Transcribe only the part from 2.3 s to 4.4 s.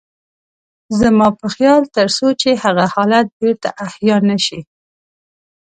چې هغه حالت بېرته احيا نه